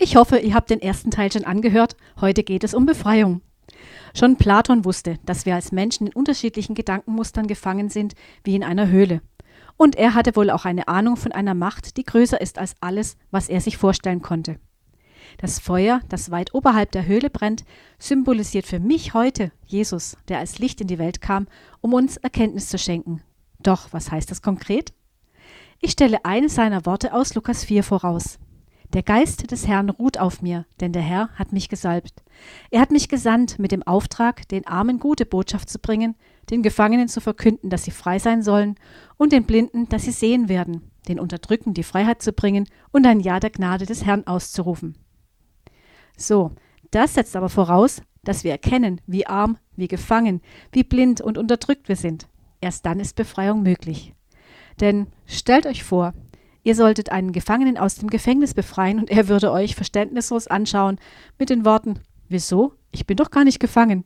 Ich 0.00 0.14
hoffe, 0.14 0.38
ihr 0.38 0.54
habt 0.54 0.70
den 0.70 0.80
ersten 0.80 1.10
Teil 1.10 1.32
schon 1.32 1.42
angehört. 1.42 1.96
Heute 2.20 2.44
geht 2.44 2.62
es 2.62 2.72
um 2.72 2.86
Befreiung. 2.86 3.42
Schon 4.14 4.36
Platon 4.36 4.84
wusste, 4.84 5.18
dass 5.26 5.44
wir 5.44 5.56
als 5.56 5.72
Menschen 5.72 6.06
in 6.06 6.12
unterschiedlichen 6.12 6.76
Gedankenmustern 6.76 7.48
gefangen 7.48 7.88
sind, 7.88 8.14
wie 8.44 8.54
in 8.54 8.62
einer 8.62 8.88
Höhle. 8.88 9.22
Und 9.76 9.96
er 9.96 10.14
hatte 10.14 10.36
wohl 10.36 10.50
auch 10.50 10.64
eine 10.64 10.86
Ahnung 10.86 11.16
von 11.16 11.32
einer 11.32 11.54
Macht, 11.54 11.96
die 11.96 12.04
größer 12.04 12.40
ist 12.40 12.60
als 12.60 12.76
alles, 12.80 13.16
was 13.32 13.48
er 13.48 13.60
sich 13.60 13.76
vorstellen 13.76 14.22
konnte. 14.22 14.60
Das 15.38 15.58
Feuer, 15.58 16.00
das 16.08 16.30
weit 16.30 16.54
oberhalb 16.54 16.92
der 16.92 17.06
Höhle 17.06 17.28
brennt, 17.28 17.64
symbolisiert 17.98 18.66
für 18.66 18.78
mich 18.78 19.14
heute 19.14 19.50
Jesus, 19.66 20.16
der 20.28 20.38
als 20.38 20.60
Licht 20.60 20.80
in 20.80 20.86
die 20.86 20.98
Welt 20.98 21.20
kam, 21.20 21.48
um 21.80 21.92
uns 21.92 22.16
Erkenntnis 22.18 22.68
zu 22.68 22.78
schenken. 22.78 23.20
Doch, 23.58 23.92
was 23.92 24.12
heißt 24.12 24.30
das 24.30 24.42
konkret? 24.42 24.92
Ich 25.80 25.90
stelle 25.90 26.24
eines 26.24 26.54
seiner 26.54 26.86
Worte 26.86 27.12
aus 27.12 27.34
Lukas 27.34 27.64
4 27.64 27.82
voraus. 27.82 28.38
Der 28.94 29.02
Geist 29.02 29.50
des 29.50 29.66
Herrn 29.66 29.90
ruht 29.90 30.18
auf 30.18 30.40
mir, 30.40 30.64
denn 30.80 30.92
der 30.92 31.02
Herr 31.02 31.28
hat 31.34 31.52
mich 31.52 31.68
gesalbt. 31.68 32.22
Er 32.70 32.80
hat 32.80 32.90
mich 32.90 33.10
gesandt 33.10 33.58
mit 33.58 33.70
dem 33.70 33.82
Auftrag, 33.82 34.48
den 34.48 34.66
Armen 34.66 34.98
gute 34.98 35.26
Botschaft 35.26 35.68
zu 35.68 35.78
bringen, 35.78 36.14
den 36.50 36.62
Gefangenen 36.62 37.08
zu 37.08 37.20
verkünden, 37.20 37.68
dass 37.68 37.84
sie 37.84 37.90
frei 37.90 38.18
sein 38.18 38.42
sollen, 38.42 38.76
und 39.18 39.32
den 39.32 39.44
Blinden, 39.44 39.90
dass 39.90 40.04
sie 40.04 40.10
sehen 40.10 40.48
werden, 40.48 40.90
den 41.06 41.20
Unterdrückten 41.20 41.74
die 41.74 41.82
Freiheit 41.82 42.22
zu 42.22 42.32
bringen 42.32 42.66
und 42.90 43.06
ein 43.06 43.20
Ja 43.20 43.40
der 43.40 43.50
Gnade 43.50 43.84
des 43.84 44.06
Herrn 44.06 44.26
auszurufen. 44.26 44.96
So, 46.16 46.52
das 46.90 47.12
setzt 47.12 47.36
aber 47.36 47.50
voraus, 47.50 48.00
dass 48.24 48.42
wir 48.42 48.52
erkennen, 48.52 49.02
wie 49.06 49.26
arm, 49.26 49.58
wie 49.76 49.88
gefangen, 49.88 50.40
wie 50.72 50.82
blind 50.82 51.20
und 51.20 51.36
unterdrückt 51.36 51.88
wir 51.88 51.96
sind. 51.96 52.26
Erst 52.60 52.86
dann 52.86 53.00
ist 53.00 53.16
Befreiung 53.16 53.62
möglich. 53.62 54.14
Denn 54.80 55.08
stellt 55.26 55.66
euch 55.66 55.84
vor, 55.84 56.14
Ihr 56.68 56.74
solltet 56.74 57.10
einen 57.10 57.32
Gefangenen 57.32 57.78
aus 57.78 57.94
dem 57.94 58.10
Gefängnis 58.10 58.52
befreien 58.52 58.98
und 58.98 59.08
er 59.08 59.28
würde 59.28 59.52
euch 59.52 59.74
verständnislos 59.74 60.48
anschauen 60.48 60.98
mit 61.38 61.48
den 61.48 61.64
Worten 61.64 62.00
Wieso? 62.28 62.74
Ich 62.90 63.06
bin 63.06 63.16
doch 63.16 63.30
gar 63.30 63.44
nicht 63.44 63.58
gefangen. 63.58 64.04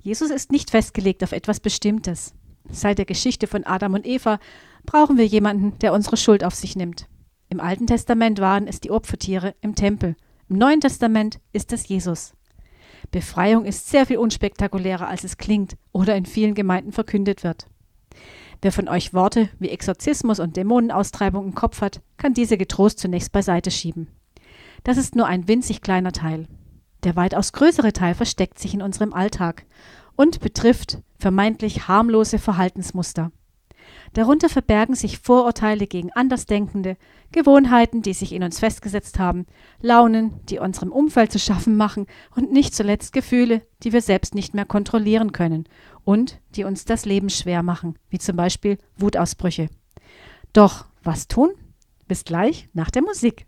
Jesus 0.00 0.32
ist 0.32 0.50
nicht 0.50 0.72
festgelegt 0.72 1.22
auf 1.22 1.30
etwas 1.30 1.60
Bestimmtes. 1.60 2.34
Seit 2.68 2.98
der 2.98 3.04
Geschichte 3.04 3.46
von 3.46 3.62
Adam 3.62 3.94
und 3.94 4.04
Eva 4.04 4.40
brauchen 4.84 5.16
wir 5.16 5.26
jemanden, 5.26 5.78
der 5.78 5.92
unsere 5.92 6.16
Schuld 6.16 6.42
auf 6.42 6.56
sich 6.56 6.74
nimmt. 6.74 7.06
Im 7.48 7.60
Alten 7.60 7.86
Testament 7.86 8.40
waren 8.40 8.66
es 8.66 8.80
die 8.80 8.90
Opfertiere 8.90 9.54
im 9.60 9.76
Tempel. 9.76 10.16
Im 10.48 10.58
Neuen 10.58 10.80
Testament 10.80 11.38
ist 11.52 11.72
es 11.72 11.86
Jesus. 11.86 12.32
Befreiung 13.12 13.64
ist 13.64 13.88
sehr 13.88 14.06
viel 14.06 14.18
unspektakulärer, 14.18 15.06
als 15.06 15.22
es 15.22 15.36
klingt 15.36 15.76
oder 15.92 16.16
in 16.16 16.26
vielen 16.26 16.54
Gemeinden 16.54 16.90
verkündet 16.90 17.44
wird. 17.44 17.68
Wer 18.64 18.72
von 18.72 18.88
euch 18.88 19.12
Worte 19.12 19.50
wie 19.58 19.68
Exorzismus 19.68 20.40
und 20.40 20.56
Dämonenaustreibung 20.56 21.44
im 21.44 21.54
Kopf 21.54 21.82
hat, 21.82 22.00
kann 22.16 22.32
diese 22.32 22.56
getrost 22.56 22.98
zunächst 22.98 23.30
beiseite 23.30 23.70
schieben. 23.70 24.08
Das 24.84 24.96
ist 24.96 25.14
nur 25.14 25.26
ein 25.26 25.48
winzig 25.48 25.82
kleiner 25.82 26.12
Teil. 26.12 26.48
Der 27.02 27.14
weitaus 27.14 27.52
größere 27.52 27.92
Teil 27.92 28.14
versteckt 28.14 28.58
sich 28.58 28.72
in 28.72 28.80
unserem 28.80 29.12
Alltag 29.12 29.66
und 30.16 30.40
betrifft 30.40 31.02
vermeintlich 31.18 31.88
harmlose 31.88 32.38
Verhaltensmuster. 32.38 33.32
Darunter 34.12 34.48
verbergen 34.48 34.94
sich 34.94 35.18
Vorurteile 35.18 35.86
gegen 35.86 36.12
Andersdenkende, 36.12 36.96
Gewohnheiten, 37.32 38.02
die 38.02 38.12
sich 38.12 38.32
in 38.32 38.42
uns 38.42 38.60
festgesetzt 38.60 39.18
haben, 39.18 39.46
Launen, 39.80 40.40
die 40.48 40.58
unserem 40.58 40.92
Umfeld 40.92 41.32
zu 41.32 41.38
schaffen 41.38 41.76
machen 41.76 42.06
und 42.34 42.52
nicht 42.52 42.74
zuletzt 42.74 43.12
Gefühle, 43.12 43.62
die 43.82 43.92
wir 43.92 44.02
selbst 44.02 44.34
nicht 44.34 44.54
mehr 44.54 44.64
kontrollieren 44.64 45.32
können 45.32 45.64
und 46.04 46.40
die 46.54 46.64
uns 46.64 46.84
das 46.84 47.04
Leben 47.04 47.30
schwer 47.30 47.62
machen, 47.62 47.98
wie 48.08 48.18
zum 48.18 48.36
Beispiel 48.36 48.78
Wutausbrüche. 48.96 49.68
Doch 50.52 50.86
was 51.02 51.28
tun? 51.28 51.50
Bis 52.06 52.24
gleich 52.24 52.68
nach 52.72 52.90
der 52.90 53.02
Musik. 53.02 53.46